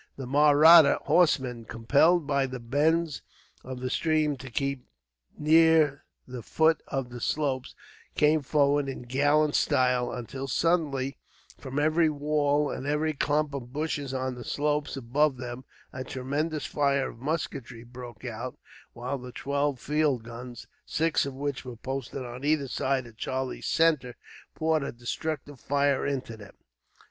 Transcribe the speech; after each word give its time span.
The 0.17 0.25
Mahratta 0.25 0.97
horsemen, 1.03 1.65
compelled 1.65 2.25
by 2.25 2.47
the 2.47 2.59
bends 2.59 3.21
of 3.63 3.81
the 3.81 3.89
stream 3.91 4.35
to 4.37 4.49
keep 4.49 4.87
near 5.37 6.05
the 6.27 6.41
foot 6.41 6.81
of 6.87 7.11
the 7.11 7.21
slopes, 7.21 7.75
came 8.15 8.41
forward 8.41 8.89
in 8.89 9.03
gallant 9.03 9.53
style; 9.53 10.11
until 10.11 10.47
suddenly, 10.47 11.19
from 11.59 11.77
every 11.77 12.09
wall 12.09 12.71
and 12.71 12.87
every 12.87 13.13
clump 13.13 13.53
of 13.53 13.73
bushes 13.73 14.11
on 14.11 14.33
the 14.33 14.43
slopes 14.43 14.97
above 14.97 15.37
them, 15.37 15.65
a 15.93 16.03
tremendous 16.03 16.65
fire 16.65 17.11
of 17.11 17.19
musketry 17.19 17.83
broke 17.83 18.25
out, 18.25 18.57
while 18.93 19.19
the 19.19 19.31
twelve 19.31 19.79
field 19.79 20.23
guns, 20.23 20.65
six 20.83 21.27
of 21.27 21.35
which 21.35 21.63
were 21.63 21.75
posted 21.77 22.25
on 22.25 22.43
either 22.43 22.67
side 22.67 23.05
of 23.05 23.17
Charlie's 23.17 23.67
centre, 23.67 24.15
poured 24.55 24.81
a 24.81 24.91
destructive 24.91 25.59
fire 25.59 26.07
into 26.07 26.35
them. 26.37 26.55